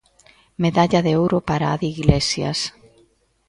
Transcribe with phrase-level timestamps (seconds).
[0.63, 2.59] Medalla de ouro para Adi Iglesias.